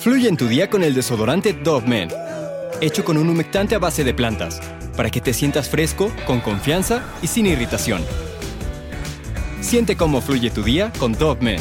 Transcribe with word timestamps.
Fluye 0.00 0.30
en 0.30 0.38
tu 0.38 0.48
día 0.48 0.70
con 0.70 0.82
el 0.82 0.94
desodorante 0.94 1.52
Dove 1.52 1.86
Men, 1.86 2.08
hecho 2.80 3.04
con 3.04 3.18
un 3.18 3.28
humectante 3.28 3.74
a 3.74 3.78
base 3.78 4.02
de 4.02 4.14
plantas, 4.14 4.58
para 4.96 5.10
que 5.10 5.20
te 5.20 5.34
sientas 5.34 5.68
fresco, 5.68 6.10
con 6.26 6.40
confianza 6.40 7.04
y 7.20 7.26
sin 7.26 7.44
irritación. 7.44 8.00
Siente 9.60 9.98
cómo 9.98 10.22
fluye 10.22 10.48
tu 10.48 10.62
día 10.62 10.90
con 10.98 11.12
Dove 11.12 11.42
Men. 11.42 11.60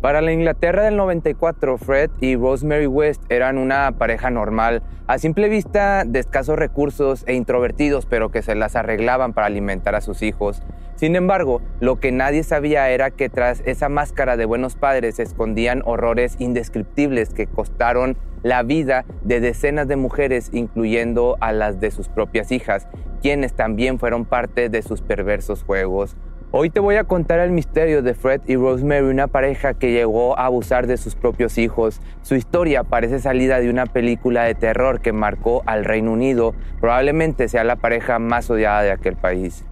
Para 0.00 0.22
la 0.22 0.32
Inglaterra 0.32 0.84
del 0.84 0.96
94, 0.96 1.76
Fred 1.76 2.10
y 2.22 2.36
Rosemary 2.36 2.86
West 2.86 3.22
eran 3.28 3.58
una 3.58 3.92
pareja 3.98 4.30
normal, 4.30 4.82
a 5.06 5.18
simple 5.18 5.50
vista 5.50 6.04
de 6.06 6.20
escasos 6.20 6.58
recursos 6.58 7.22
e 7.26 7.34
introvertidos, 7.34 8.06
pero 8.06 8.30
que 8.30 8.40
se 8.40 8.54
las 8.54 8.76
arreglaban 8.76 9.34
para 9.34 9.48
alimentar 9.48 9.94
a 9.94 10.00
sus 10.00 10.22
hijos. 10.22 10.62
Sin 11.02 11.16
embargo, 11.16 11.60
lo 11.80 11.98
que 11.98 12.12
nadie 12.12 12.44
sabía 12.44 12.88
era 12.90 13.10
que 13.10 13.28
tras 13.28 13.60
esa 13.66 13.88
máscara 13.88 14.36
de 14.36 14.44
buenos 14.44 14.76
padres 14.76 15.16
se 15.16 15.24
escondían 15.24 15.82
horrores 15.84 16.36
indescriptibles 16.38 17.30
que 17.30 17.48
costaron 17.48 18.16
la 18.44 18.62
vida 18.62 19.04
de 19.24 19.40
decenas 19.40 19.88
de 19.88 19.96
mujeres, 19.96 20.50
incluyendo 20.52 21.38
a 21.40 21.50
las 21.50 21.80
de 21.80 21.90
sus 21.90 22.06
propias 22.06 22.52
hijas, 22.52 22.86
quienes 23.20 23.52
también 23.52 23.98
fueron 23.98 24.24
parte 24.24 24.68
de 24.68 24.80
sus 24.82 25.00
perversos 25.00 25.64
juegos. 25.64 26.16
Hoy 26.52 26.70
te 26.70 26.78
voy 26.78 26.94
a 26.94 27.02
contar 27.02 27.40
el 27.40 27.50
misterio 27.50 28.02
de 28.02 28.14
Fred 28.14 28.42
y 28.46 28.54
Rosemary, 28.54 29.06
una 29.06 29.26
pareja 29.26 29.74
que 29.74 29.90
llegó 29.90 30.38
a 30.38 30.46
abusar 30.46 30.86
de 30.86 30.98
sus 30.98 31.16
propios 31.16 31.58
hijos. 31.58 32.00
Su 32.20 32.36
historia 32.36 32.84
parece 32.84 33.18
salida 33.18 33.58
de 33.58 33.70
una 33.70 33.86
película 33.86 34.44
de 34.44 34.54
terror 34.54 35.00
que 35.00 35.12
marcó 35.12 35.64
al 35.66 35.84
Reino 35.84 36.12
Unido. 36.12 36.54
Probablemente 36.80 37.48
sea 37.48 37.64
la 37.64 37.74
pareja 37.74 38.20
más 38.20 38.48
odiada 38.50 38.82
de 38.82 38.92
aquel 38.92 39.16
país. 39.16 39.64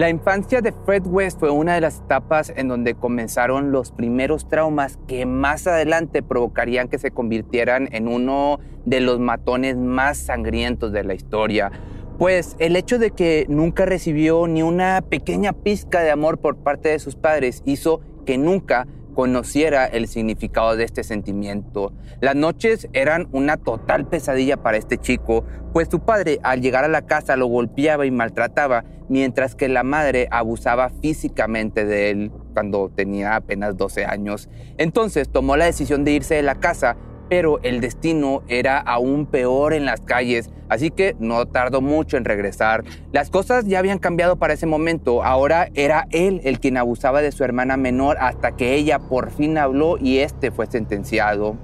La 0.00 0.08
infancia 0.08 0.62
de 0.62 0.72
Fred 0.72 1.02
West 1.04 1.40
fue 1.40 1.50
una 1.50 1.74
de 1.74 1.82
las 1.82 1.98
etapas 1.98 2.50
en 2.56 2.68
donde 2.68 2.94
comenzaron 2.94 3.70
los 3.70 3.92
primeros 3.92 4.48
traumas 4.48 4.98
que 5.06 5.26
más 5.26 5.66
adelante 5.66 6.22
provocarían 6.22 6.88
que 6.88 6.98
se 6.98 7.10
convirtieran 7.10 7.86
en 7.92 8.08
uno 8.08 8.60
de 8.86 9.02
los 9.02 9.20
matones 9.20 9.76
más 9.76 10.16
sangrientos 10.16 10.92
de 10.92 11.04
la 11.04 11.12
historia. 11.12 11.70
Pues 12.18 12.56
el 12.60 12.76
hecho 12.76 12.98
de 12.98 13.10
que 13.10 13.44
nunca 13.50 13.84
recibió 13.84 14.46
ni 14.46 14.62
una 14.62 15.02
pequeña 15.02 15.52
pizca 15.52 16.00
de 16.00 16.10
amor 16.10 16.38
por 16.38 16.56
parte 16.56 16.88
de 16.88 16.98
sus 16.98 17.14
padres 17.14 17.62
hizo 17.66 18.00
que 18.24 18.38
nunca 18.38 18.86
conociera 19.20 19.84
el 19.84 20.08
significado 20.08 20.76
de 20.76 20.84
este 20.84 21.04
sentimiento. 21.04 21.92
Las 22.22 22.36
noches 22.36 22.88
eran 22.94 23.28
una 23.32 23.58
total 23.58 24.08
pesadilla 24.08 24.56
para 24.56 24.78
este 24.78 24.96
chico, 24.96 25.44
pues 25.74 25.88
su 25.90 26.00
padre 26.00 26.38
al 26.42 26.62
llegar 26.62 26.84
a 26.84 26.88
la 26.88 27.02
casa 27.02 27.36
lo 27.36 27.44
golpeaba 27.44 28.06
y 28.06 28.10
maltrataba, 28.10 28.86
mientras 29.10 29.54
que 29.54 29.68
la 29.68 29.82
madre 29.82 30.26
abusaba 30.30 30.88
físicamente 30.88 31.84
de 31.84 32.08
él 32.08 32.32
cuando 32.54 32.88
tenía 32.88 33.36
apenas 33.36 33.76
12 33.76 34.06
años. 34.06 34.48
Entonces 34.78 35.28
tomó 35.28 35.54
la 35.58 35.66
decisión 35.66 36.02
de 36.02 36.12
irse 36.12 36.36
de 36.36 36.42
la 36.42 36.54
casa 36.54 36.96
pero 37.30 37.60
el 37.62 37.80
destino 37.80 38.42
era 38.48 38.78
aún 38.78 39.24
peor 39.24 39.72
en 39.72 39.86
las 39.86 40.00
calles, 40.00 40.50
así 40.68 40.90
que 40.90 41.14
no 41.20 41.46
tardó 41.46 41.80
mucho 41.80 42.16
en 42.16 42.24
regresar. 42.24 42.82
Las 43.12 43.30
cosas 43.30 43.66
ya 43.66 43.78
habían 43.78 44.00
cambiado 44.00 44.34
para 44.36 44.52
ese 44.52 44.66
momento, 44.66 45.22
ahora 45.22 45.68
era 45.74 46.08
él 46.10 46.40
el 46.42 46.58
quien 46.58 46.76
abusaba 46.76 47.22
de 47.22 47.30
su 47.30 47.44
hermana 47.44 47.76
menor 47.76 48.16
hasta 48.20 48.56
que 48.56 48.74
ella 48.74 48.98
por 48.98 49.30
fin 49.30 49.56
habló 49.58 49.96
y 49.96 50.18
este 50.18 50.50
fue 50.50 50.66
sentenciado. 50.66 51.56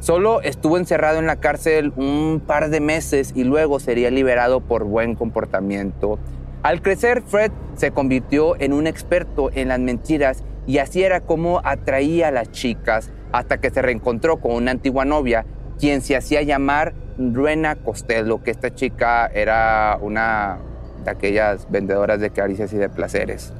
Solo 0.00 0.40
estuvo 0.40 0.78
encerrado 0.78 1.18
en 1.18 1.26
la 1.26 1.36
cárcel 1.36 1.92
un 1.96 2.42
par 2.44 2.70
de 2.70 2.80
meses 2.80 3.32
y 3.36 3.44
luego 3.44 3.80
sería 3.80 4.10
liberado 4.10 4.62
por 4.62 4.84
buen 4.84 5.14
comportamiento. 5.14 6.18
Al 6.62 6.80
crecer, 6.80 7.22
Fred 7.22 7.52
se 7.74 7.90
convirtió 7.90 8.58
en 8.58 8.72
un 8.72 8.86
experto 8.86 9.50
en 9.52 9.68
las 9.68 9.78
mentiras 9.78 10.42
y 10.66 10.78
así 10.78 11.02
era 11.02 11.20
como 11.20 11.60
atraía 11.64 12.28
a 12.28 12.30
las 12.30 12.50
chicas 12.50 13.10
hasta 13.32 13.58
que 13.58 13.70
se 13.70 13.82
reencontró 13.82 14.38
con 14.38 14.52
una 14.52 14.70
antigua 14.70 15.04
novia, 15.04 15.44
quien 15.78 16.00
se 16.02 16.16
hacía 16.16 16.42
llamar 16.42 16.94
Ruena 17.18 17.76
Costello, 17.76 18.42
que 18.42 18.50
esta 18.50 18.74
chica 18.74 19.26
era 19.26 19.98
una 20.00 20.58
de 21.04 21.10
aquellas 21.10 21.70
vendedoras 21.70 22.20
de 22.20 22.30
caricias 22.30 22.72
y 22.72 22.76
de 22.76 22.88
placeres. 22.88 23.52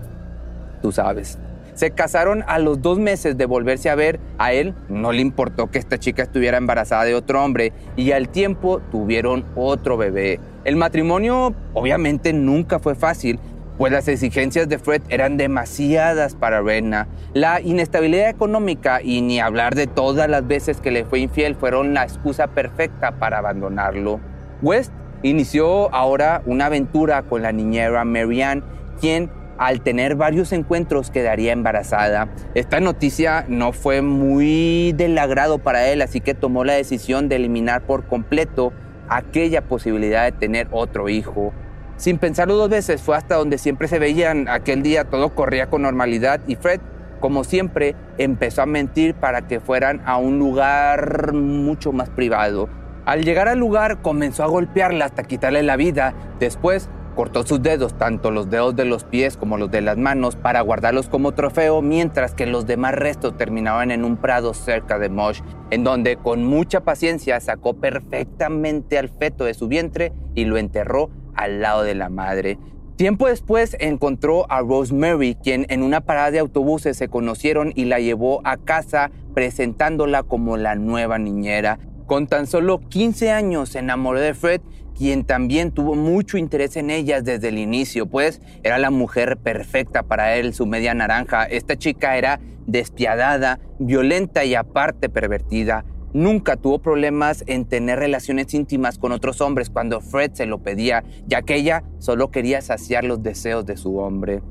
Tú 0.81 0.93
sabes. 0.93 1.39
Se 1.75 1.91
casaron 1.91 2.45
a 2.49 2.59
los 2.59 2.83
dos 2.83 2.99
meses 2.99 3.39
de 3.39 3.47
volverse 3.47 3.89
a 3.89 3.95
ver. 3.95 4.21
A 4.37 4.53
él 4.53 4.75
no 4.89 5.11
le 5.11 5.23
importó 5.23 5.71
que 5.71 5.79
esta 5.79 5.99
chica 5.99 6.23
estuviera 6.23 6.59
embarazada 6.59 7.05
de 7.05 7.15
otro 7.15 7.43
hombre 7.43 7.73
y 7.97 8.13
al 8.13 8.29
tiempo 8.29 8.81
tuvieron 8.91 9.45
otro 9.57 9.97
bebé. 9.97 10.39
El 10.65 10.77
matrimonio 10.77 11.55
obviamente 11.73 12.33
nunca 12.33 12.79
fue 12.79 12.95
fácil, 12.95 13.41
pues 13.83 13.91
las 13.91 14.07
exigencias 14.07 14.69
de 14.69 14.79
Fred 14.79 15.03
eran 15.09 15.37
demasiadas 15.37 16.37
para 16.37 16.63
Rena. 16.63 17.09
La 17.35 17.61
inestabilidad 17.61 18.29
económica 18.29 19.03
y 19.03 19.23
ni 19.23 19.41
hablar 19.41 19.75
de 19.75 19.89
todas 19.89 20.31
las 20.31 20.47
veces 20.47 20.81
que 20.81 20.93
le 20.93 21.05
fue 21.05 21.19
infiel 21.19 21.57
fueron 21.57 21.93
la 21.93 22.05
excusa 22.05 22.47
perfecta 22.47 23.19
para 23.19 23.39
abandonarlo. 23.39 24.21
West 24.63 24.93
inició 25.25 25.93
ahora 25.93 26.43
una 26.47 26.67
aventura 26.67 27.23
con 27.25 27.43
la 27.43 27.51
niñera 27.51 28.05
Marianne, 28.05 28.63
quien 29.01 29.33
al 29.59 29.81
tener 29.81 30.15
varios 30.15 30.53
encuentros 30.53 31.11
quedaría 31.11 31.53
embarazada. 31.53 32.29
Esta 32.55 32.79
noticia 32.79 33.47
no 33.49 33.73
fue 33.73 34.01
muy 34.01 34.93
del 34.93 35.19
agrado 35.19 35.59
para 35.59 35.89
él, 35.89 36.03
así 36.03 36.21
que 36.21 36.35
tomó 36.35 36.63
la 36.63 36.75
decisión 36.75 37.29
de 37.29 37.35
eliminar 37.35 37.83
por 37.83 38.07
completo 38.07 38.73
aquella 39.09 39.63
posibilidad 39.63 40.23
de 40.23 40.31
tener 40.31 40.69
otro 40.71 41.09
hijo. 41.09 41.53
Sin 42.03 42.19
pensarlo 42.19 42.57
dos 42.57 42.69
veces, 42.69 43.01
fue 43.01 43.17
hasta 43.17 43.37
donde 43.37 43.59
siempre 43.59 43.87
se 43.87 44.01
veían. 44.01 44.49
Aquel 44.49 44.83
día 44.83 45.05
todo 45.05 45.37
corría 45.37 45.71
con 45.71 45.83
normalidad 45.83 46.41
y 46.49 46.57
Fred, 46.57 46.81
como 47.21 47.45
siempre, 47.45 47.95
empezó 48.19 48.63
a 48.63 48.67
mentir 48.67 49.15
para 49.15 49.47
que 49.47 49.61
fueran 49.61 50.03
a 50.05 50.17
un 50.17 50.41
lugar 50.41 51.33
mucho 51.33 51.93
más 51.93 52.11
privado. 52.11 52.69
Al 53.05 53.23
llegar 53.23 53.47
al 53.47 53.61
lugar 53.61 54.03
comenzó 54.03 54.43
a 54.43 54.49
golpearla 54.49 55.05
hasta 55.05 55.23
quitarle 55.23 55.63
la 55.63 55.77
vida. 55.77 56.13
Después 56.41 56.89
cortó 57.15 57.47
sus 57.47 57.63
dedos, 57.63 57.97
tanto 57.97 58.33
los 58.33 58.51
dedos 58.51 58.75
de 58.75 58.85
los 58.85 59.05
pies 59.05 59.37
como 59.37 59.57
los 59.57 59.71
de 59.71 59.83
las 59.83 59.97
manos, 59.97 60.35
para 60.35 60.61
guardarlos 60.61 61.09
como 61.09 61.35
trofeo, 61.35 61.83
mientras 61.83 62.35
que 62.35 62.47
los 62.47 62.67
demás 62.67 62.97
restos 62.97 63.37
terminaban 63.37 63.93
en 63.93 64.05
un 64.05 64.17
prado 64.17 64.55
cerca 64.55 64.99
de 64.99 65.09
Mosh, 65.09 65.41
en 65.71 65.85
donde 65.85 66.17
con 66.17 66.43
mucha 66.43 66.81
paciencia 66.81 67.39
sacó 67.39 67.75
perfectamente 67.75 68.99
al 68.99 69.09
feto 69.09 69.45
de 69.45 69.55
su 69.55 69.69
vientre 69.69 70.13
y 70.35 70.47
lo 70.47 70.57
enterró 70.57 71.11
al 71.35 71.61
lado 71.61 71.83
de 71.83 71.95
la 71.95 72.09
madre. 72.09 72.59
Tiempo 72.97 73.27
después 73.27 73.77
encontró 73.81 74.51
a 74.51 74.61
Rosemary, 74.61 75.35
quien 75.35 75.67
en 75.71 75.83
una 75.83 76.03
parada 76.03 76.31
de 76.31 76.39
autobuses 76.39 76.97
se 76.97 77.09
conocieron 77.09 77.73
y 77.75 77.87
la 77.87 77.99
llevó 78.01 78.41
a 78.45 78.59
casa 78.59 79.11
presentándola 79.35 80.23
como 80.23 80.57
la 80.57 80.75
nueva 80.75 81.19
niñera. 81.19 81.79
Con 82.07 82.27
tan 82.27 82.47
solo 82.47 82.81
15 82.81 83.31
años 83.31 83.71
se 83.71 83.79
enamoró 83.79 84.21
de 84.21 84.35
Fred, 84.35 84.61
quien 84.97 85.25
también 85.25 85.73
tuvo 85.73 85.95
mucho 85.95 86.37
interés 86.37 86.77
en 86.77 86.91
ellas 86.91 87.25
desde 87.25 87.49
el 87.49 87.59
inicio, 87.59 88.07
pues 88.07 88.41
era 88.63 88.79
la 88.79 88.91
mujer 88.91 89.39
perfecta 89.39 90.03
para 90.03 90.37
él, 90.37 90.55
su 90.55 90.67
media 90.67 90.95
naranja. 90.95 91.45
Esta 91.45 91.77
chica 91.77 92.17
era 92.19 92.41
despiadada, 92.67 93.59
violenta 93.79 94.45
y 94.45 94.55
aparte 94.55 95.09
pervertida. 95.09 95.85
Nunca 96.15 96.57
tuvo 96.57 96.79
problemas 96.79 97.43
en 97.47 97.65
tener 97.65 97.99
relaciones 97.99 98.53
íntimas 98.53 98.99
con 98.99 99.13
otros 99.13 99.41
hombres 99.41 99.71
cuando 99.71 100.01
Fred 100.01 100.33
se 100.35 100.45
lo 100.45 100.59
pedía, 100.59 101.05
ya 101.27 101.41
que 101.41 101.55
ella 101.55 101.85
solo 101.99 102.31
quería 102.31 102.61
saciar 102.61 103.05
los 103.05 103.23
deseos 103.23 103.65
de 103.65 103.79
su 103.79 103.97
hombre. 103.97 104.43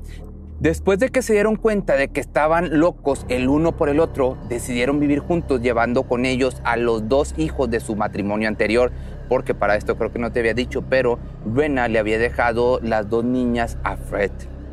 Después 0.58 0.98
de 0.98 1.10
que 1.10 1.22
se 1.22 1.32
dieron 1.32 1.56
cuenta 1.56 1.96
de 1.96 2.08
que 2.08 2.20
estaban 2.20 2.78
locos 2.78 3.26
el 3.28 3.48
uno 3.48 3.76
por 3.76 3.88
el 3.88 4.00
otro, 4.00 4.38
decidieron 4.48 5.00
vivir 5.00 5.18
juntos 5.20 5.60
llevando 5.60 6.04
con 6.04 6.24
ellos 6.24 6.60
a 6.64 6.76
los 6.76 7.08
dos 7.08 7.34
hijos 7.36 7.70
de 7.70 7.80
su 7.80 7.96
matrimonio 7.96 8.48
anterior, 8.48 8.92
porque 9.28 9.54
para 9.54 9.76
esto 9.76 9.96
creo 9.96 10.12
que 10.12 10.18
no 10.18 10.30
te 10.30 10.40
había 10.40 10.54
dicho, 10.54 10.82
pero 10.82 11.18
Rena 11.52 11.88
le 11.88 11.98
había 11.98 12.18
dejado 12.18 12.80
las 12.80 13.08
dos 13.08 13.24
niñas 13.24 13.78
a 13.82 13.96
Fred. 13.96 14.30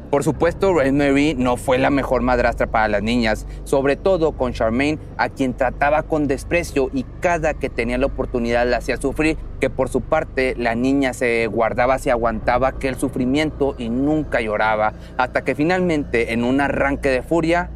Por 0.10 0.24
supuesto, 0.24 0.74
Rosemary 0.74 1.36
no 1.36 1.56
fue 1.56 1.78
la 1.78 1.92
mejor 1.92 2.24
madrastra 2.24 2.66
para 2.66 2.88
las 2.88 3.04
niñas, 3.04 3.46
sobre 3.64 3.96
todo 3.96 4.32
con 4.32 4.54
Charmaine, 4.54 4.98
a 5.18 5.30
quien 5.30 5.54
trataba 5.54 6.02
con 6.02 6.28
desprecio 6.28 6.90
y 6.94 7.06
cada 7.20 7.54
que 7.54 7.70
tenía 7.70 8.00
la 8.00 8.08
oportunidad 8.08 8.68
la 8.68 8.78
hacía 8.78 8.98
sufrir, 8.98 9.38
que 9.60 9.70
por 9.70 9.88
su 9.90 10.02
parte 10.02 10.56
la 10.58 10.74
niña 10.74 11.14
se 11.14 11.46
guardaba, 11.46 12.00
se 12.00 12.10
aguantaba 12.10 12.70
aquel 12.70 12.96
sufrimiento 12.96 13.76
y 13.78 13.90
nunca 13.90 14.42
lloraba, 14.42 14.94
hasta 15.18 15.44
que 15.44 15.54
finalmente 15.54 16.34
en 16.34 16.44
un 16.44 16.60
arranque 16.60 17.10
de 17.10 17.22
furia, 17.22 17.70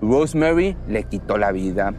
Rosemary 0.00 0.78
le 0.88 1.04
quitó 1.04 1.36
la 1.36 1.52
vida. 1.52 1.92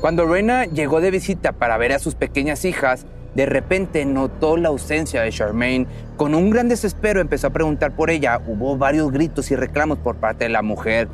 Cuando 0.00 0.26
Rena 0.26 0.64
llegó 0.66 1.00
de 1.00 1.10
visita 1.10 1.52
para 1.52 1.76
ver 1.76 1.92
a 1.92 1.98
sus 1.98 2.14
pequeñas 2.14 2.64
hijas, 2.64 3.04
de 3.34 3.46
repente 3.46 4.04
notó 4.04 4.56
la 4.56 4.68
ausencia 4.68 5.22
de 5.22 5.30
Charmaine. 5.30 5.86
Con 6.16 6.34
un 6.34 6.50
gran 6.50 6.68
desespero 6.68 7.20
empezó 7.20 7.48
a 7.48 7.50
preguntar 7.50 7.96
por 7.96 8.10
ella. 8.10 8.40
Hubo 8.46 8.76
varios 8.76 9.10
gritos 9.10 9.50
y 9.50 9.56
reclamos 9.56 9.98
por 9.98 10.16
parte 10.16 10.44
de 10.44 10.50
la 10.50 10.62
mujer. 10.62 11.08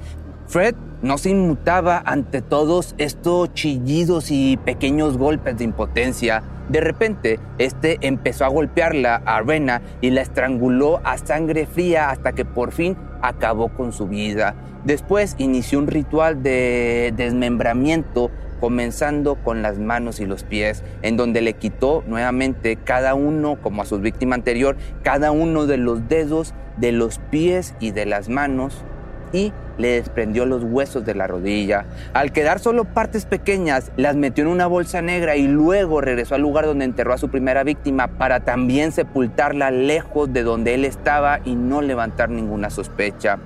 Fred 0.46 0.74
no 1.02 1.16
se 1.16 1.30
inmutaba 1.30 2.02
ante 2.04 2.42
todos 2.42 2.94
estos 2.98 3.54
chillidos 3.54 4.30
y 4.30 4.58
pequeños 4.58 5.16
golpes 5.16 5.56
de 5.56 5.64
impotencia. 5.64 6.42
De 6.68 6.80
repente, 6.80 7.40
este 7.58 7.98
empezó 8.02 8.44
a 8.44 8.48
golpearla 8.48 9.22
a 9.24 9.40
Rena 9.40 9.80
y 10.00 10.10
la 10.10 10.20
estranguló 10.20 11.00
a 11.04 11.16
sangre 11.18 11.66
fría 11.66 12.10
hasta 12.10 12.32
que 12.32 12.44
por 12.44 12.72
fin 12.72 12.96
acabó 13.22 13.68
con 13.68 13.92
su 13.92 14.08
vida. 14.08 14.54
Después 14.84 15.36
inició 15.38 15.78
un 15.78 15.86
ritual 15.86 16.42
de 16.42 17.12
desmembramiento 17.16 18.30
comenzando 18.60 19.36
con 19.36 19.62
las 19.62 19.78
manos 19.78 20.20
y 20.20 20.26
los 20.26 20.44
pies, 20.44 20.84
en 21.02 21.16
donde 21.16 21.40
le 21.40 21.54
quitó 21.54 22.04
nuevamente 22.06 22.76
cada 22.76 23.14
uno, 23.14 23.56
como 23.60 23.82
a 23.82 23.86
su 23.86 23.98
víctima 23.98 24.34
anterior, 24.34 24.76
cada 25.02 25.32
uno 25.32 25.66
de 25.66 25.78
los 25.78 26.08
dedos 26.08 26.54
de 26.76 26.92
los 26.92 27.18
pies 27.30 27.74
y 27.80 27.90
de 27.90 28.06
las 28.06 28.28
manos 28.28 28.84
y 29.32 29.52
le 29.78 29.92
desprendió 29.92 30.44
los 30.44 30.64
huesos 30.64 31.04
de 31.04 31.14
la 31.14 31.26
rodilla. 31.26 31.86
Al 32.12 32.32
quedar 32.32 32.58
solo 32.58 32.84
partes 32.84 33.24
pequeñas, 33.24 33.92
las 33.96 34.16
metió 34.16 34.44
en 34.44 34.50
una 34.50 34.66
bolsa 34.66 35.02
negra 35.02 35.36
y 35.36 35.46
luego 35.46 36.00
regresó 36.00 36.34
al 36.34 36.42
lugar 36.42 36.66
donde 36.66 36.84
enterró 36.84 37.14
a 37.14 37.18
su 37.18 37.28
primera 37.30 37.62
víctima 37.64 38.08
para 38.08 38.40
también 38.40 38.92
sepultarla 38.92 39.70
lejos 39.70 40.32
de 40.32 40.42
donde 40.42 40.74
él 40.74 40.84
estaba 40.84 41.40
y 41.44 41.54
no 41.54 41.80
levantar 41.80 42.28
ninguna 42.28 42.70
sospecha. 42.70 43.38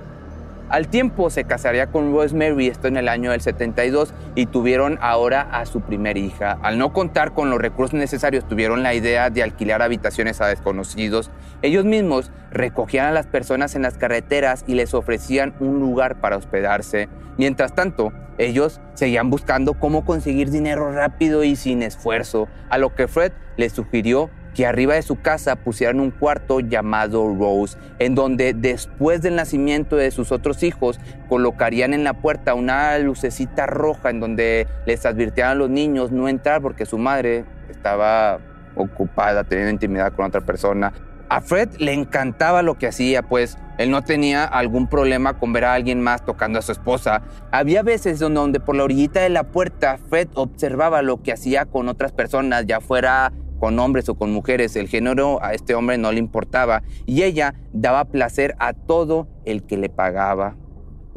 Al 0.67 0.87
tiempo 0.87 1.29
se 1.29 1.43
casaría 1.43 1.91
con 1.91 2.11
Rosemary, 2.11 2.67
esto 2.67 2.87
en 2.87 2.97
el 2.97 3.07
año 3.07 3.29
del 3.29 3.41
72, 3.41 4.15
y 4.33 4.47
tuvieron 4.47 4.97
ahora 4.99 5.41
a 5.41 5.67
su 5.67 5.81
primera 5.81 6.17
hija. 6.17 6.57
Al 6.63 6.79
no 6.79 6.91
contar 6.91 7.33
con 7.33 7.51
los 7.51 7.59
recursos 7.59 7.93
necesarios, 7.93 8.47
tuvieron 8.47 8.81
la 8.81 8.95
idea 8.95 9.29
de 9.29 9.43
alquilar 9.43 9.83
habitaciones 9.83 10.41
a 10.41 10.47
desconocidos. 10.47 11.29
Ellos 11.61 11.85
mismos 11.85 12.31
recogían 12.49 13.05
a 13.05 13.11
las 13.11 13.27
personas 13.27 13.75
en 13.75 13.83
las 13.83 13.99
carreteras 13.99 14.63
y 14.65 14.73
les 14.73 14.95
ofrecían 14.95 15.53
un 15.59 15.79
lugar 15.79 16.19
para 16.19 16.35
hospedarse. 16.37 17.09
Mientras 17.37 17.75
tanto, 17.75 18.11
ellos 18.39 18.81
seguían 18.95 19.29
buscando 19.29 19.75
cómo 19.75 20.03
conseguir 20.03 20.49
dinero 20.49 20.91
rápido 20.91 21.43
y 21.43 21.55
sin 21.55 21.83
esfuerzo, 21.83 22.47
a 22.69 22.79
lo 22.79 22.95
que 22.95 23.07
Fred 23.07 23.33
les 23.55 23.73
sugirió 23.73 24.31
que 24.55 24.65
arriba 24.65 24.95
de 24.95 25.01
su 25.01 25.21
casa 25.21 25.57
pusieran 25.57 25.99
un 25.99 26.11
cuarto 26.11 26.61
llamado 26.61 27.27
Rose, 27.37 27.77
en 27.99 28.15
donde 28.15 28.53
después 28.53 29.21
del 29.21 29.35
nacimiento 29.35 29.97
de 29.97 30.09
sus 30.11 30.31
otros 30.31 30.63
hijos 30.63 30.99
colocarían 31.27 31.93
en 31.93 32.05
la 32.05 32.13
puerta 32.13 32.53
una 32.53 32.97
lucecita 32.97 33.67
roja 33.67 34.09
en 34.09 34.21
donde 34.21 34.67
les 34.85 35.05
advirtieran 35.05 35.51
a 35.51 35.55
los 35.55 35.69
niños 35.69 36.11
no 36.11 36.29
entrar 36.29 36.61
porque 36.61 36.85
su 36.85 36.97
madre 36.97 37.43
estaba 37.69 38.39
ocupada 38.75 39.43
teniendo 39.43 39.71
intimidad 39.71 40.13
con 40.13 40.25
otra 40.25 40.41
persona. 40.41 40.93
A 41.27 41.41
Fred 41.41 41.69
le 41.79 41.91
encantaba 41.91 42.61
lo 42.61 42.77
que 42.77 42.87
hacía, 42.87 43.23
pues 43.23 43.57
él 43.77 43.89
no 43.89 44.03
tenía 44.03 44.45
algún 44.45 44.87
problema 44.87 45.37
con 45.37 45.53
ver 45.53 45.65
a 45.65 45.73
alguien 45.73 45.99
más 46.01 46.23
tocando 46.23 46.59
a 46.59 46.61
su 46.61 46.71
esposa. 46.71 47.23
Había 47.51 47.81
veces 47.81 48.19
donde 48.19 48.59
por 48.59 48.75
la 48.75 48.83
orillita 48.83 49.21
de 49.21 49.29
la 49.29 49.43
puerta 49.43 49.97
Fred 50.09 50.29
observaba 50.35 51.01
lo 51.01 51.23
que 51.23 51.33
hacía 51.33 51.65
con 51.65 51.89
otras 51.89 52.11
personas, 52.11 52.65
ya 52.67 52.79
fuera 52.79 53.33
con 53.59 53.79
hombres 53.79 54.09
o 54.09 54.15
con 54.15 54.31
mujeres, 54.31 54.75
el 54.75 54.87
género 54.87 55.43
a 55.43 55.53
este 55.53 55.75
hombre 55.75 55.97
no 55.97 56.11
le 56.11 56.19
importaba 56.19 56.83
y 57.05 57.23
ella 57.23 57.55
daba 57.73 58.05
placer 58.05 58.55
a 58.59 58.73
todo 58.73 59.27
el 59.45 59.63
que 59.63 59.77
le 59.77 59.89
pagaba. 59.89 60.55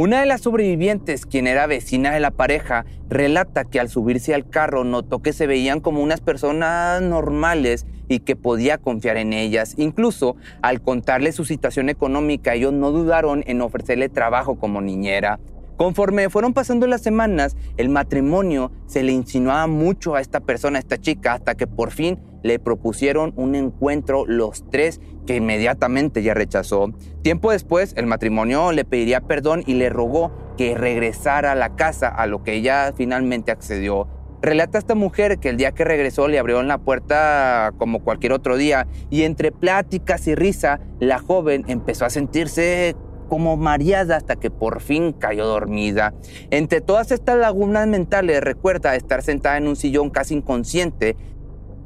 Una 0.01 0.21
de 0.21 0.27
las 0.27 0.43
sobrevivientes, 0.43 1.27
quien 1.27 1.49
era 1.49 1.67
vecina 1.67 2.13
de 2.13 2.21
la 2.21 2.31
pareja, 2.31 2.85
relata 3.09 3.65
que 3.65 3.81
al 3.81 3.89
subirse 3.89 4.33
al 4.33 4.49
carro 4.49 4.85
notó 4.85 5.23
que 5.23 5.33
se 5.33 5.49
veían 5.49 5.81
como 5.81 6.05
unas 6.05 6.21
personas 6.21 7.03
normales 7.03 7.85
y 8.07 8.21
que 8.21 8.37
podía 8.37 8.79
confiar 8.79 9.17
en 9.17 9.33
ellas. 9.33 9.75
Incluso 9.77 10.37
al 10.63 10.83
contarle 10.83 11.33
su 11.33 11.45
situación 11.45 11.89
económica, 11.89 12.55
ellos 12.55 12.73
no 12.73 12.93
dudaron 12.93 13.43
en 13.49 13.61
ofrecerle 13.61 14.09
trabajo 14.09 14.57
como 14.57 14.81
niñera. 14.81 15.41
Conforme 15.77 16.29
fueron 16.29 16.55
pasando 16.55 16.87
las 16.87 17.03
semanas, 17.03 17.57
el 17.77 17.89
matrimonio 17.89 18.71
se 18.87 19.03
le 19.03 19.11
insinuaba 19.11 19.67
mucho 19.67 20.15
a 20.15 20.21
esta 20.21 20.39
persona, 20.39 20.79
a 20.79 20.81
esta 20.81 20.99
chica, 20.99 21.35
hasta 21.35 21.57
que 21.57 21.67
por 21.67 21.91
fin 21.91 22.19
le 22.43 22.59
propusieron 22.59 23.33
un 23.37 23.55
encuentro 23.55 24.25
los 24.27 24.69
tres 24.71 25.01
que 25.27 25.37
inmediatamente 25.37 26.23
ya 26.23 26.35
rechazó. 26.35 26.93
Tiempo 27.23 27.53
después, 27.53 27.95
el 27.97 28.07
matrimonio 28.07 28.73
le 28.73 28.85
pediría 28.85 29.21
perdón 29.21 29.63
y 29.67 29.75
le 29.75 29.91
rogó 29.91 30.33
que 30.57 30.75
regresara 30.75 31.53
a 31.53 31.55
la 31.55 31.77
casa, 31.77 32.09
a 32.09 32.27
lo 32.27 32.43
que 32.43 32.55
ella 32.55 32.93
finalmente 32.97 33.53
accedió. 33.53 34.09
Relata 34.41 34.79
esta 34.79 34.95
mujer 34.95 35.39
que 35.39 35.49
el 35.49 35.57
día 35.57 35.73
que 35.73 35.85
regresó 35.85 36.29
le 36.29 36.39
abrieron 36.39 36.69
la 36.69 36.79
puerta 36.79 37.73
como 37.77 38.05
cualquier 38.05 38.33
otro 38.33 38.57
día 38.57 38.87
y 39.11 39.23
entre 39.23 39.51
pláticas 39.51 40.29
y 40.29 40.37
risa 40.37 40.81
la 41.01 41.19
joven 41.19 41.65
empezó 41.67 42.05
a 42.05 42.11
sentirse 42.11 42.95
como 43.29 43.57
mareada 43.57 44.17
hasta 44.17 44.37
que 44.37 44.51
por 44.51 44.81
fin 44.81 45.13
cayó 45.13 45.45
dormida. 45.47 46.15
Entre 46.51 46.81
todas 46.81 47.11
estas 47.11 47.37
lagunas 47.37 47.87
mentales 47.87 48.41
recuerda 48.41 48.97
estar 48.97 49.23
sentada 49.23 49.59
en 49.59 49.69
un 49.69 49.77
sillón 49.77 50.11
casi 50.11 50.35
inconsciente 50.35 51.17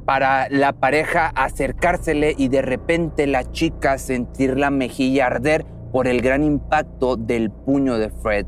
para 0.05 0.49
la 0.49 0.73
pareja 0.73 1.31
acercársele 1.35 2.35
y 2.37 2.49
de 2.49 2.61
repente 2.61 3.27
la 3.27 3.49
chica 3.51 3.97
sentir 3.97 4.57
la 4.57 4.69
mejilla 4.69 5.27
arder 5.27 5.65
por 5.91 6.07
el 6.07 6.21
gran 6.21 6.43
impacto 6.43 7.15
del 7.15 7.51
puño 7.51 7.97
de 7.97 8.09
Fred. 8.09 8.45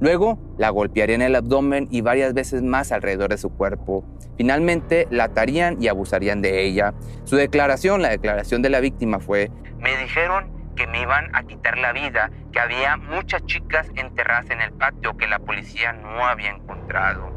Luego 0.00 0.38
la 0.58 0.70
golpearía 0.70 1.14
en 1.14 1.22
el 1.22 1.34
abdomen 1.34 1.88
y 1.90 2.00
varias 2.00 2.34
veces 2.34 2.62
más 2.62 2.92
alrededor 2.92 3.30
de 3.30 3.38
su 3.38 3.50
cuerpo. 3.50 4.04
Finalmente 4.36 5.06
la 5.10 5.24
atarían 5.24 5.82
y 5.82 5.88
abusarían 5.88 6.42
de 6.42 6.64
ella. 6.64 6.94
Su 7.24 7.36
declaración, 7.36 8.02
la 8.02 8.10
declaración 8.10 8.60
de 8.62 8.70
la 8.70 8.80
víctima 8.80 9.20
fue, 9.20 9.50
me 9.78 9.96
dijeron 9.96 10.52
que 10.76 10.86
me 10.86 11.02
iban 11.02 11.34
a 11.34 11.44
quitar 11.44 11.78
la 11.78 11.92
vida, 11.92 12.30
que 12.52 12.58
había 12.58 12.96
muchas 12.96 13.44
chicas 13.46 13.86
enterradas 13.94 14.50
en 14.50 14.60
el 14.60 14.72
patio 14.72 15.16
que 15.16 15.26
la 15.26 15.38
policía 15.38 15.92
no 15.92 16.26
había 16.26 16.50
encontrado. 16.50 17.30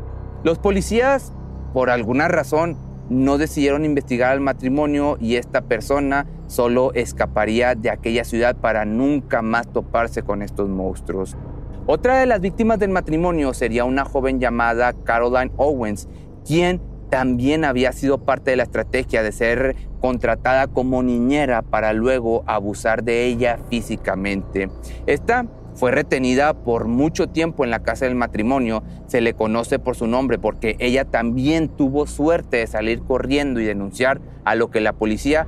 Los 0.43 0.57
policías, 0.59 1.33
por 1.73 1.89
alguna 1.89 2.27
razón, 2.27 2.77
no 3.09 3.37
decidieron 3.37 3.85
investigar 3.85 4.33
el 4.33 4.41
matrimonio 4.41 5.17
y 5.19 5.35
esta 5.35 5.61
persona 5.61 6.27
solo 6.47 6.93
escaparía 6.93 7.75
de 7.75 7.89
aquella 7.89 8.23
ciudad 8.23 8.55
para 8.55 8.85
nunca 8.85 9.41
más 9.41 9.71
toparse 9.71 10.23
con 10.23 10.41
estos 10.41 10.69
monstruos. 10.69 11.37
Otra 11.85 12.19
de 12.19 12.25
las 12.25 12.41
víctimas 12.41 12.79
del 12.79 12.89
matrimonio 12.89 13.53
sería 13.53 13.85
una 13.85 14.03
joven 14.03 14.39
llamada 14.39 14.91
Caroline 14.91 15.51
Owens, 15.55 16.09
quien 16.45 16.81
también 17.09 17.63
había 17.63 17.93
sido 17.93 18.19
parte 18.19 18.51
de 18.51 18.57
la 18.57 18.63
estrategia 18.63 19.23
de 19.23 19.31
ser 19.31 19.75
contratada 20.01 20.67
como 20.67 21.01
niñera 21.01 21.61
para 21.61 21.93
luego 21.93 22.43
abusar 22.45 23.03
de 23.03 23.25
ella 23.25 23.59
físicamente. 23.69 24.69
Esta 25.05 25.45
fue 25.77 25.91
retenida 25.91 26.55
por 26.55 26.87
mucho 26.87 27.27
tiempo 27.27 27.63
en 27.63 27.69
la 27.69 27.83
casa 27.83 28.05
del 28.05 28.15
matrimonio, 28.15 28.83
se 29.05 29.21
le 29.21 29.35
conoce 29.35 29.77
por 29.77 29.95
su 29.95 30.07
nombre 30.07 30.39
porque 30.39 30.75
ella 30.79 31.05
también 31.05 31.69
tuvo 31.69 32.07
suerte 32.07 32.57
de 32.57 32.67
salir 32.67 33.01
corriendo 33.03 33.59
y 33.59 33.65
denunciar 33.65 34.19
a 34.43 34.55
lo 34.55 34.71
que 34.71 34.81
la 34.81 34.93
policía 34.93 35.45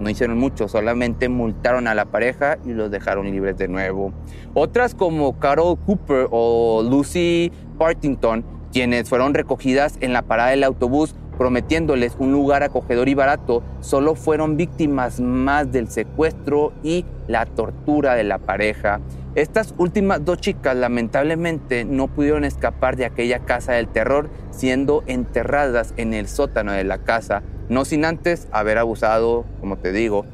no 0.00 0.10
hicieron 0.10 0.36
mucho, 0.36 0.68
solamente 0.68 1.28
multaron 1.28 1.86
a 1.86 1.94
la 1.94 2.06
pareja 2.06 2.58
y 2.64 2.72
los 2.72 2.90
dejaron 2.90 3.30
libres 3.30 3.56
de 3.56 3.68
nuevo. 3.68 4.12
Otras 4.52 4.96
como 4.96 5.38
Carol 5.38 5.78
Cooper 5.86 6.26
o 6.30 6.82
Lucy 6.82 7.52
Partington 7.78 8.44
quienes 8.72 9.08
fueron 9.08 9.32
recogidas 9.32 9.96
en 10.00 10.12
la 10.12 10.22
parada 10.22 10.50
del 10.50 10.64
autobús 10.64 11.14
prometiéndoles 11.38 12.16
un 12.18 12.32
lugar 12.32 12.64
acogedor 12.64 13.08
y 13.08 13.14
barato, 13.14 13.62
solo 13.80 14.16
fueron 14.16 14.56
víctimas 14.56 15.20
más 15.20 15.70
del 15.70 15.88
secuestro 15.88 16.72
y 16.82 17.06
la 17.28 17.46
tortura 17.46 18.16
de 18.16 18.24
la 18.24 18.38
pareja. 18.38 19.00
Estas 19.34 19.74
últimas 19.78 20.24
dos 20.24 20.38
chicas 20.38 20.74
lamentablemente 20.74 21.84
no 21.84 22.08
pudieron 22.08 22.44
escapar 22.44 22.96
de 22.96 23.04
aquella 23.04 23.40
casa 23.40 23.72
del 23.72 23.88
terror, 23.88 24.30
siendo 24.50 25.04
enterradas 25.06 25.92
en 25.96 26.14
el 26.14 26.28
sótano 26.28 26.72
de 26.72 26.84
la 26.84 26.98
casa, 26.98 27.42
no 27.68 27.84
sin 27.84 28.04
antes 28.04 28.48
haber 28.50 28.78
abusado, 28.78 29.44
como 29.60 29.76
te 29.76 29.92
digo, 29.92 30.24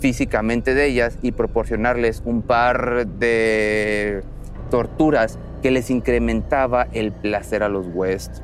físicamente 0.00 0.74
de 0.74 0.86
ellas 0.86 1.18
y 1.22 1.32
proporcionarles 1.32 2.22
un 2.24 2.42
par 2.42 3.06
de 3.06 4.22
torturas 4.70 5.38
que 5.62 5.70
les 5.70 5.90
incrementaba 5.90 6.88
el 6.92 7.12
placer 7.12 7.62
a 7.62 7.68
los 7.68 7.86
West. 7.94 8.40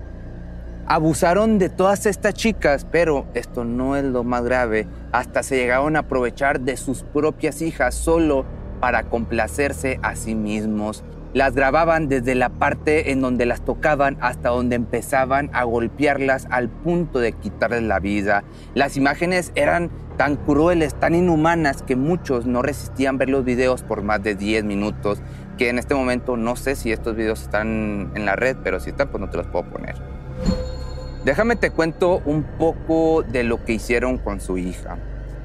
Abusaron 0.86 1.58
de 1.58 1.68
todas 1.68 2.06
estas 2.06 2.34
chicas, 2.34 2.86
pero 2.90 3.26
esto 3.34 3.64
no 3.64 3.96
es 3.96 4.04
lo 4.04 4.22
más 4.22 4.44
grave. 4.44 4.86
Hasta 5.10 5.42
se 5.42 5.56
llegaron 5.56 5.96
a 5.96 6.00
aprovechar 6.00 6.60
de 6.60 6.76
sus 6.76 7.02
propias 7.02 7.60
hijas 7.60 7.96
solo 7.96 8.44
para 8.80 9.04
complacerse 9.04 9.98
a 10.02 10.16
sí 10.16 10.34
mismos. 10.34 11.04
Las 11.34 11.54
grababan 11.54 12.08
desde 12.08 12.34
la 12.34 12.48
parte 12.48 13.10
en 13.10 13.20
donde 13.20 13.44
las 13.44 13.60
tocaban 13.62 14.16
hasta 14.20 14.48
donde 14.48 14.76
empezaban 14.76 15.50
a 15.52 15.64
golpearlas 15.64 16.46
al 16.50 16.70
punto 16.70 17.18
de 17.18 17.32
quitarles 17.32 17.82
la 17.82 17.98
vida. 17.98 18.42
Las 18.74 18.96
imágenes 18.96 19.52
eran 19.54 19.90
tan 20.16 20.36
crueles, 20.36 20.94
tan 20.94 21.14
inhumanas, 21.14 21.82
que 21.82 21.94
muchos 21.94 22.46
no 22.46 22.62
resistían 22.62 23.18
ver 23.18 23.28
los 23.28 23.44
videos 23.44 23.82
por 23.82 24.02
más 24.02 24.22
de 24.22 24.34
10 24.34 24.64
minutos, 24.64 25.20
que 25.58 25.68
en 25.68 25.78
este 25.78 25.94
momento 25.94 26.36
no 26.36 26.56
sé 26.56 26.74
si 26.74 26.90
estos 26.90 27.16
videos 27.16 27.42
están 27.42 28.12
en 28.14 28.24
la 28.24 28.36
red, 28.36 28.56
pero 28.64 28.80
si 28.80 28.90
están, 28.90 29.08
pues 29.08 29.20
no 29.20 29.28
te 29.28 29.36
los 29.36 29.46
puedo 29.46 29.66
poner. 29.66 29.94
Déjame 31.24 31.56
te 31.56 31.70
cuento 31.70 32.22
un 32.24 32.44
poco 32.44 33.24
de 33.24 33.42
lo 33.42 33.64
que 33.64 33.72
hicieron 33.74 34.16
con 34.16 34.40
su 34.40 34.58
hija. 34.58 34.96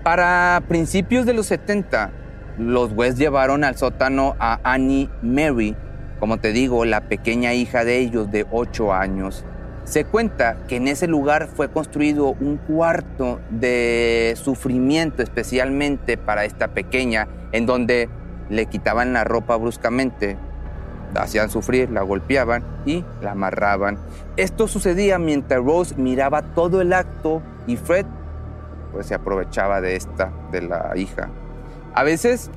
Para 0.03 0.61
principios 0.67 1.25
de 1.25 1.33
los 1.33 1.47
70, 1.47 2.11
los 2.57 2.91
West 2.93 3.17
llevaron 3.17 3.63
al 3.63 3.77
sótano 3.77 4.35
a 4.39 4.59
Annie 4.63 5.09
Mary, 5.21 5.75
como 6.19 6.37
te 6.37 6.51
digo, 6.51 6.85
la 6.85 7.01
pequeña 7.01 7.53
hija 7.53 7.83
de 7.83 7.97
ellos 7.97 8.31
de 8.31 8.45
8 8.51 8.93
años. 8.93 9.45
Se 9.83 10.05
cuenta 10.05 10.57
que 10.67 10.75
en 10.75 10.87
ese 10.87 11.07
lugar 11.07 11.47
fue 11.47 11.71
construido 11.71 12.35
un 12.39 12.57
cuarto 12.57 13.39
de 13.49 14.33
sufrimiento 14.35 15.23
especialmente 15.23 16.17
para 16.17 16.45
esta 16.45 16.69
pequeña, 16.69 17.27
en 17.51 17.65
donde 17.65 18.07
le 18.49 18.67
quitaban 18.67 19.13
la 19.13 19.23
ropa 19.23 19.55
bruscamente, 19.57 20.37
la 21.13 21.23
hacían 21.23 21.49
sufrir, 21.49 21.89
la 21.89 22.03
golpeaban 22.03 22.63
y 22.85 23.03
la 23.21 23.31
amarraban. 23.31 23.97
Esto 24.37 24.67
sucedía 24.67 25.17
mientras 25.17 25.63
Rose 25.63 25.95
miraba 25.95 26.41
todo 26.41 26.81
el 26.81 26.93
acto 26.93 27.41
y 27.65 27.77
Fred 27.77 28.05
pues 28.91 29.07
se 29.07 29.15
aprovechaba 29.15 29.81
de 29.81 29.95
esta, 29.95 30.31
de 30.51 30.61
la 30.61 30.91
hija. 30.95 31.29
A 31.93 32.03
veces 32.03 32.49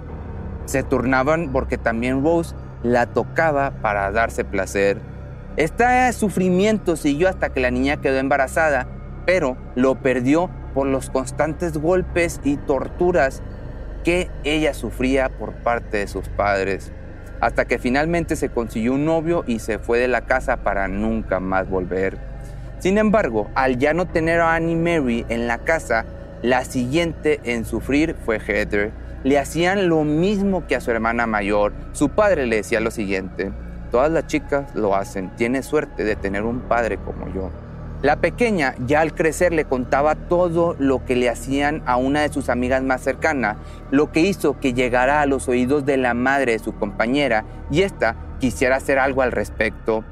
se 0.66 0.82
turnaban 0.82 1.50
porque 1.52 1.78
también 1.78 2.22
Rose 2.22 2.54
la 2.82 3.06
tocaba 3.06 3.72
para 3.82 4.10
darse 4.12 4.44
placer. 4.44 5.00
Este 5.56 6.12
sufrimiento 6.12 6.96
siguió 6.96 7.28
hasta 7.28 7.50
que 7.50 7.60
la 7.60 7.70
niña 7.70 8.00
quedó 8.00 8.18
embarazada, 8.18 8.86
pero 9.26 9.56
lo 9.74 9.96
perdió 9.96 10.50
por 10.74 10.86
los 10.86 11.10
constantes 11.10 11.78
golpes 11.78 12.40
y 12.44 12.56
torturas 12.56 13.42
que 14.04 14.30
ella 14.42 14.74
sufría 14.74 15.30
por 15.30 15.54
parte 15.54 15.98
de 15.98 16.08
sus 16.08 16.28
padres, 16.28 16.92
hasta 17.40 17.64
que 17.64 17.78
finalmente 17.78 18.36
se 18.36 18.50
consiguió 18.50 18.94
un 18.94 19.04
novio 19.04 19.44
y 19.46 19.60
se 19.60 19.78
fue 19.78 19.98
de 19.98 20.08
la 20.08 20.22
casa 20.22 20.58
para 20.58 20.88
nunca 20.88 21.40
más 21.40 21.70
volver. 21.70 22.18
Sin 22.80 22.98
embargo, 22.98 23.50
al 23.54 23.78
ya 23.78 23.94
no 23.94 24.06
tener 24.06 24.40
a 24.40 24.54
Annie 24.54 24.76
Mary 24.76 25.24
en 25.30 25.46
la 25.46 25.58
casa, 25.58 26.04
la 26.42 26.64
siguiente 26.64 27.40
en 27.44 27.64
sufrir 27.64 28.14
fue 28.26 28.38
Heather. 28.38 28.92
Le 29.24 29.38
hacían 29.38 29.88
lo 29.88 30.04
mismo 30.04 30.66
que 30.66 30.76
a 30.76 30.80
su 30.80 30.90
hermana 30.90 31.26
mayor. 31.26 31.72
Su 31.92 32.10
padre 32.10 32.46
le 32.46 32.56
decía 32.56 32.80
lo 32.80 32.90
siguiente, 32.90 33.52
todas 33.90 34.12
las 34.12 34.26
chicas 34.26 34.74
lo 34.74 34.94
hacen, 34.94 35.34
tiene 35.36 35.62
suerte 35.62 36.04
de 36.04 36.14
tener 36.14 36.42
un 36.42 36.60
padre 36.60 36.98
como 36.98 37.32
yo. 37.34 37.50
La 38.02 38.16
pequeña 38.16 38.74
ya 38.86 39.00
al 39.00 39.14
crecer 39.14 39.54
le 39.54 39.64
contaba 39.64 40.14
todo 40.14 40.76
lo 40.78 41.06
que 41.06 41.16
le 41.16 41.30
hacían 41.30 41.82
a 41.86 41.96
una 41.96 42.20
de 42.20 42.28
sus 42.28 42.50
amigas 42.50 42.82
más 42.82 43.00
cercanas, 43.00 43.56
lo 43.90 44.12
que 44.12 44.20
hizo 44.20 44.60
que 44.60 44.74
llegara 44.74 45.22
a 45.22 45.26
los 45.26 45.48
oídos 45.48 45.86
de 45.86 45.96
la 45.96 46.12
madre 46.12 46.52
de 46.52 46.58
su 46.58 46.74
compañera 46.74 47.46
y 47.70 47.80
ésta 47.80 48.16
quisiera 48.40 48.76
hacer 48.76 48.98
algo 48.98 49.22
al 49.22 49.32
respecto. 49.32 50.04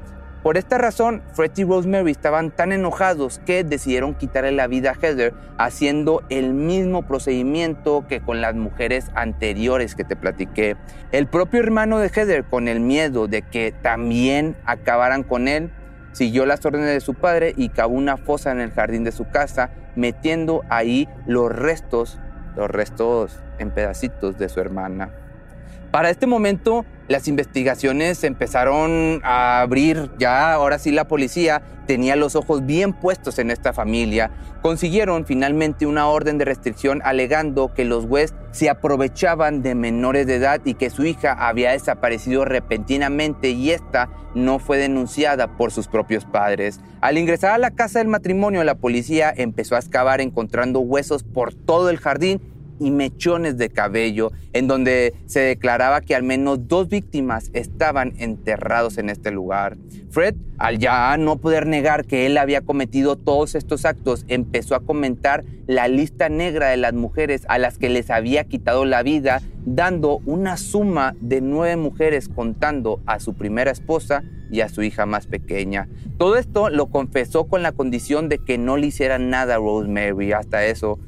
Por 0.43 0.57
esta 0.57 0.77
razón, 0.77 1.23
Fred 1.31 1.51
y 1.55 1.63
Rosemary 1.63 2.11
estaban 2.11 2.51
tan 2.51 2.73
enojados 2.73 3.39
que 3.45 3.63
decidieron 3.63 4.13
quitarle 4.13 4.51
la 4.51 4.67
vida 4.67 4.91
a 4.91 4.95
Heather 4.95 5.33
haciendo 5.57 6.21
el 6.29 6.53
mismo 6.53 7.03
procedimiento 7.03 8.05
que 8.09 8.19
con 8.19 8.41
las 8.41 8.53
mujeres 8.53 9.09
anteriores 9.15 9.95
que 9.95 10.03
te 10.03 10.17
platiqué. 10.17 10.75
El 11.13 11.27
propio 11.27 11.61
hermano 11.61 11.97
de 11.99 12.09
Heather, 12.09 12.43
con 12.43 12.67
el 12.67 12.81
miedo 12.81 13.29
de 13.29 13.41
que 13.41 13.73
también 13.81 14.57
acabaran 14.65 15.23
con 15.23 15.47
él, 15.47 15.71
siguió 16.11 16.45
las 16.45 16.65
órdenes 16.65 16.89
de 16.89 16.99
su 16.99 17.13
padre 17.13 17.53
y 17.55 17.69
cavó 17.69 17.95
una 17.95 18.17
fosa 18.17 18.51
en 18.51 18.59
el 18.59 18.71
jardín 18.71 19.05
de 19.05 19.13
su 19.13 19.29
casa, 19.29 19.69
metiendo 19.95 20.63
ahí 20.67 21.07
los 21.25 21.53
restos, 21.55 22.19
los 22.57 22.69
restos 22.69 23.39
en 23.59 23.71
pedacitos 23.71 24.37
de 24.37 24.49
su 24.49 24.59
hermana. 24.59 25.09
Para 25.89 26.09
este 26.09 26.27
momento, 26.27 26.85
las 27.07 27.27
investigaciones 27.27 28.23
empezaron 28.23 29.19
a 29.23 29.61
abrir, 29.61 30.11
ya 30.17 30.53
ahora 30.53 30.79
sí 30.79 30.91
la 30.91 31.07
policía 31.07 31.61
tenía 31.85 32.15
los 32.15 32.35
ojos 32.35 32.65
bien 32.65 32.93
puestos 32.93 33.39
en 33.39 33.51
esta 33.51 33.73
familia. 33.73 34.31
Consiguieron 34.61 35.25
finalmente 35.25 35.85
una 35.85 36.07
orden 36.07 36.37
de 36.37 36.45
restricción 36.45 37.01
alegando 37.03 37.73
que 37.73 37.83
los 37.83 38.05
West 38.05 38.35
se 38.51 38.69
aprovechaban 38.69 39.61
de 39.61 39.75
menores 39.75 40.27
de 40.27 40.35
edad 40.35 40.61
y 40.63 40.75
que 40.75 40.89
su 40.89 41.05
hija 41.05 41.33
había 41.33 41.71
desaparecido 41.71 42.45
repentinamente 42.45 43.49
y 43.49 43.71
esta 43.71 44.09
no 44.33 44.59
fue 44.59 44.77
denunciada 44.77 45.57
por 45.57 45.71
sus 45.71 45.87
propios 45.87 46.25
padres. 46.25 46.79
Al 47.01 47.17
ingresar 47.17 47.51
a 47.51 47.57
la 47.57 47.71
casa 47.71 47.99
del 47.99 48.07
matrimonio, 48.07 48.63
la 48.63 48.75
policía 48.75 49.33
empezó 49.35 49.75
a 49.75 49.79
excavar 49.79 50.21
encontrando 50.21 50.79
huesos 50.79 51.23
por 51.23 51.53
todo 51.53 51.89
el 51.89 51.99
jardín 51.99 52.52
y 52.83 52.91
mechones 52.91 53.57
de 53.57 53.69
cabello, 53.69 54.31
en 54.51 54.67
donde 54.67 55.13
se 55.25 55.39
declaraba 55.39 56.01
que 56.01 56.15
al 56.15 56.23
menos 56.23 56.67
dos 56.67 56.89
víctimas 56.89 57.49
estaban 57.53 58.13
enterrados 58.17 58.97
en 58.97 59.09
este 59.09 59.31
lugar. 59.31 59.77
Fred, 60.09 60.35
al 60.57 60.77
ya 60.77 61.17
no 61.17 61.37
poder 61.37 61.65
negar 61.65 62.05
que 62.05 62.25
él 62.25 62.37
había 62.37 62.61
cometido 62.61 63.15
todos 63.15 63.55
estos 63.55 63.85
actos, 63.85 64.25
empezó 64.27 64.75
a 64.75 64.81
comentar 64.81 65.43
la 65.65 65.87
lista 65.87 66.29
negra 66.29 66.69
de 66.69 66.77
las 66.77 66.93
mujeres 66.93 67.43
a 67.47 67.57
las 67.57 67.77
que 67.77 67.89
les 67.89 68.09
había 68.09 68.43
quitado 68.43 68.85
la 68.85 69.01
vida, 69.01 69.41
dando 69.65 70.19
una 70.25 70.57
suma 70.57 71.15
de 71.19 71.41
nueve 71.41 71.77
mujeres 71.77 72.29
contando 72.29 73.01
a 73.05 73.19
su 73.19 73.33
primera 73.33 73.71
esposa 73.71 74.23
y 74.51 74.61
a 74.61 74.69
su 74.69 74.83
hija 74.83 75.05
más 75.05 75.25
pequeña. 75.25 75.89
Todo 76.17 76.37
esto 76.37 76.69
lo 76.69 76.87
confesó 76.87 77.45
con 77.45 77.63
la 77.63 77.71
condición 77.71 78.29
de 78.29 78.37
que 78.37 78.57
no 78.57 78.77
le 78.77 78.87
hicieran 78.87 79.29
nada 79.29 79.55
a 79.55 79.57
Rosemary. 79.57 80.33
Hasta 80.33 80.65
eso 80.65 80.99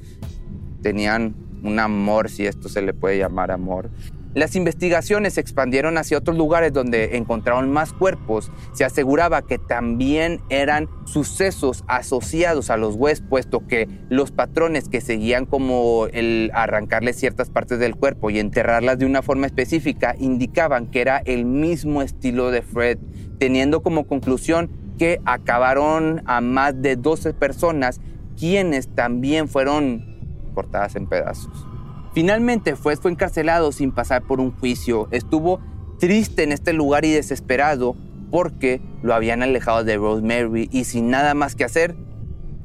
tenían 0.82 1.36
un 1.64 1.80
amor, 1.80 2.30
si 2.30 2.46
esto 2.46 2.70
se 2.70 2.82
le 2.82 2.94
puede 2.94 3.18
llamar 3.18 3.52
amor. 3.52 3.90
Las 4.36 4.58
investigaciones 4.58 5.36
se 5.36 5.42
expandieron 5.42 5.98
hacia 5.98 6.18
otros 6.18 6.36
lugares 6.36 6.74
donde 6.74 7.16
encontraron 7.16 7.72
más 7.72 7.94
cuerpos. 7.94 8.52
Se 8.74 8.84
aseguraba 8.84 9.44
que 9.44 9.58
también 9.58 10.42
eran 10.50 10.90
sucesos 11.06 11.86
asociados 11.88 12.70
a 12.70 12.76
los 12.76 12.96
West, 12.96 13.24
puesto 13.30 13.66
que 13.66 13.88
los 14.10 14.32
patrones 14.32 14.90
que 14.90 15.00
seguían 15.00 15.46
como 15.46 16.08
el 16.12 16.52
arrancarle 16.54 17.14
ciertas 17.14 17.50
partes 17.50 17.80
del 17.80 17.96
cuerpo 17.96 18.30
y 18.30 18.40
enterrarlas 18.40 19.00
de 19.00 19.06
una 19.06 19.22
forma 19.22 19.48
específica 19.48 20.16
indicaban 20.20 20.88
que 20.92 21.00
era 21.00 21.20
el 21.20 21.46
mismo 21.46 22.02
estilo 22.02 22.52
de 22.52 22.62
Fred, 22.62 22.98
teniendo 23.40 23.84
como 23.84 24.06
conclusión 24.06 24.70
que 24.98 25.22
acabaron 25.24 26.24
a 26.26 26.42
más 26.42 26.82
de 26.82 26.98
12 26.98 27.34
personas 27.34 28.02
quienes 28.38 28.90
también 28.94 29.48
fueron 29.48 30.15
cortadas 30.56 30.96
en 30.96 31.06
pedazos. 31.06 31.68
Finalmente 32.14 32.76
fue, 32.76 32.96
fue 32.96 33.12
encarcelado 33.12 33.72
sin 33.72 33.92
pasar 33.92 34.24
por 34.24 34.40
un 34.40 34.52
juicio. 34.52 35.10
Estuvo 35.12 35.60
triste 36.00 36.44
en 36.44 36.54
este 36.54 36.74
lugar 36.74 37.06
y 37.06 37.12
desesperado 37.12 37.96
porque 38.32 38.82
lo 39.04 39.14
habían 39.14 39.44
alejado 39.44 39.84
de 39.84 39.98
Rosemary 39.98 40.70
y 40.72 40.86
sin 40.86 41.10
nada 41.10 41.34
más 41.34 41.56
que 41.56 41.66
hacer, 41.66 41.96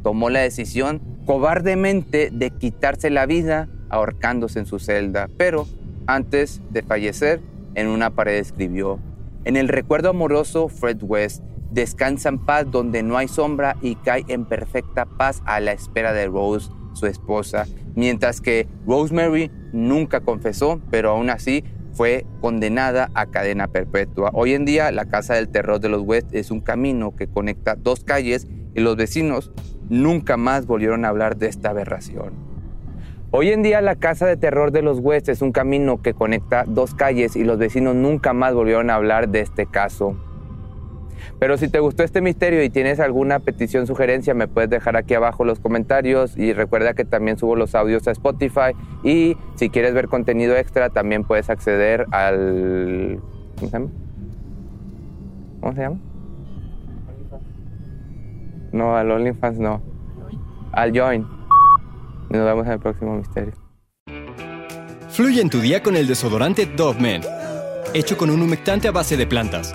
tomó 0.03 0.31
la 0.31 0.41
decisión 0.41 1.03
cobardemente 1.27 2.31
de 2.33 2.51
quitarse 2.51 3.11
la 3.11 3.27
vida 3.27 3.69
ahorcándose 3.89 4.61
en 4.61 4.67
su 4.67 4.79
celda. 4.79 5.29
Pero 5.37 5.67
antes 6.07 6.63
de 6.71 6.83
fallecer, 6.83 7.41
en 7.75 7.89
una 7.89 8.11
pared 8.11 8.35
escribió, 8.39 8.99
en 9.45 9.57
el 9.57 9.69
recuerdo 9.69 10.11
amoroso 10.11 10.69
Fred 10.69 11.03
West, 11.03 11.43
descansa 11.71 12.29
en 12.29 12.39
paz 12.39 12.67
donde 12.71 13.03
no 13.03 13.17
hay 13.17 13.29
sombra 13.29 13.77
y 13.81 13.95
cae 13.97 14.25
en 14.29 14.45
perfecta 14.45 15.07
paz 15.07 15.43
a 15.45 15.61
la 15.61 15.73
espera 15.73 16.13
de 16.13 16.27
Rose 16.27 16.71
su 16.93 17.07
esposa, 17.07 17.67
mientras 17.95 18.41
que 18.41 18.69
Rosemary 18.87 19.51
nunca 19.73 20.21
confesó, 20.21 20.81
pero 20.91 21.11
aún 21.11 21.31
así 21.31 21.65
fue 21.93 22.25
condenada 22.41 23.11
a 23.15 23.27
cadena 23.27 23.69
perpetua. 23.69 24.31
Hoy 24.33 24.55
en 24.55 24.65
día 24.65 24.91
la 24.93 25.07
Casa 25.07 25.35
del 25.35 25.49
Terror 25.49 25.81
de 25.81 25.89
los 25.89 26.03
West 26.03 26.35
es 26.35 26.51
un 26.51 26.61
camino 26.61 27.15
que 27.17 27.29
conecta 27.29 27.75
dos 27.75 28.05
calles 28.05 28.47
y 28.75 28.81
los 28.81 28.97
vecinos 28.97 29.53
nunca 29.89 30.37
más 30.37 30.67
volvieron 30.67 31.05
a 31.05 31.09
hablar 31.09 31.37
de 31.37 31.49
esta 31.49 31.71
aberración. 31.71 32.33
Hoy 33.33 33.51
en 33.51 33.63
día 33.63 33.81
la 33.81 33.97
Casa 33.97 34.27
de 34.27 34.37
Terror 34.37 34.73
de 34.73 34.83
los 34.83 34.99
West 34.99 35.29
es 35.29 35.43
un 35.43 35.53
camino 35.53 36.03
que 36.03 36.15
conecta 36.15 36.65
dos 36.67 36.95
calles 36.95 37.37
y 37.37 37.45
los 37.45 37.59
vecinos 37.59 37.95
nunca 37.95 38.33
más 38.33 38.55
volvieron 38.55 38.91
a 38.91 38.97
hablar 38.97 39.29
de 39.29 39.41
este 39.41 39.67
caso. 39.67 40.17
Pero 41.39 41.57
si 41.57 41.69
te 41.69 41.81
gustó 41.81 42.03
este 42.03 42.21
misterio 42.21 42.63
y 42.63 42.71
tienes 42.71 43.01
alguna 43.01 43.39
petición, 43.39 43.87
sugerencia, 43.87 44.35
me 44.35 44.49
puedes 44.49 44.71
dejar 44.71 44.97
aquí 44.97 45.15
abajo 45.15 45.45
los 45.45 45.61
comentarios 45.61 46.37
y 46.37 46.53
recuerda 46.53 46.95
que 46.95 47.05
también 47.05 47.39
subo 47.39 47.57
los 47.57 47.75
audios 47.75 48.07
a 48.09 48.11
Spotify 48.11 48.73
y 49.05 49.37
si 49.55 49.71
quieres 49.71 49.95
ver 49.95 50.09
contenido 50.09 50.57
extra 50.57 50.91
también 50.91 51.25
puedes 51.25 51.49
acceder 51.51 52.07
al... 52.11 53.21
¿Cómo 53.57 53.71
se 53.71 53.73
llama? 53.73 53.91
¿Cómo 55.61 55.75
se 55.75 55.81
llama? 55.81 55.99
No, 58.73 58.97
al 58.97 59.11
OnlyFans 59.11 59.59
no. 59.59 59.83
Al 60.73 60.97
Join. 60.97 61.27
Nos 62.31 62.45
vemos 62.45 62.67
en 62.67 62.73
el 62.73 62.79
próximo 62.79 63.17
misterio. 63.17 63.53
Fluye 65.09 65.43
en 65.43 65.51
tu 65.51 65.61
día 65.61 65.83
con 65.83 65.97
el 65.97 66.07
desodorante 66.07 66.67
Dove 66.67 67.01
Men, 67.01 67.23
hecho 67.93 68.17
con 68.17 68.31
un 68.31 68.41
humectante 68.41 68.87
a 68.87 68.93
base 68.93 69.17
de 69.17 69.27
plantas, 69.27 69.75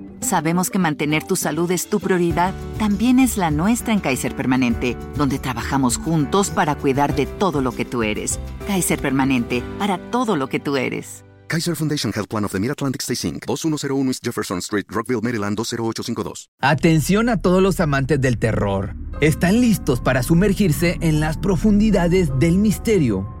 Sabemos 0.21 0.69
que 0.69 0.79
mantener 0.79 1.23
tu 1.23 1.35
salud 1.35 1.69
es 1.71 1.89
tu 1.89 1.99
prioridad, 1.99 2.53
también 2.77 3.19
es 3.19 3.37
la 3.37 3.51
nuestra 3.51 3.91
en 3.91 3.99
Kaiser 3.99 4.35
Permanente, 4.35 4.95
donde 5.15 5.39
trabajamos 5.39 5.97
juntos 5.97 6.51
para 6.51 6.75
cuidar 6.75 7.15
de 7.15 7.25
todo 7.25 7.61
lo 7.61 7.71
que 7.71 7.85
tú 7.85 8.03
eres. 8.03 8.39
Kaiser 8.67 8.99
Permanente, 8.99 9.63
para 9.79 9.97
todo 10.11 10.35
lo 10.35 10.47
que 10.47 10.59
tú 10.59 10.77
eres. 10.77 11.25
Kaiser 11.47 11.75
Foundation 11.75 12.13
Health 12.15 12.29
Plan 12.29 12.45
of 12.45 12.53
the 12.53 12.59
Mid-Atlantic 12.59 13.01
Stay 13.01 13.29
Inc., 13.29 13.45
2101 13.45 14.09
East 14.09 14.23
Jefferson 14.23 14.59
Street, 14.59 14.85
Rockville, 14.87 15.21
Maryland 15.21 15.57
20852. 15.57 16.49
Atención 16.61 17.27
a 17.27 17.41
todos 17.41 17.61
los 17.61 17.81
amantes 17.81 18.21
del 18.21 18.37
terror. 18.37 18.95
¿Están 19.19 19.59
listos 19.59 19.99
para 19.99 20.23
sumergirse 20.23 20.97
en 21.01 21.19
las 21.19 21.37
profundidades 21.37 22.29
del 22.39 22.57
misterio? 22.57 23.40